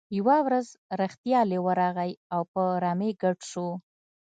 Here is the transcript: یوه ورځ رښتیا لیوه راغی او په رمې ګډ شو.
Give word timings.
یوه 0.17 0.37
ورځ 0.45 0.67
رښتیا 1.01 1.39
لیوه 1.51 1.73
راغی 1.81 2.11
او 2.33 2.41
په 2.53 2.61
رمې 2.83 3.11
ګډ 3.21 3.37
شو. 3.49 3.67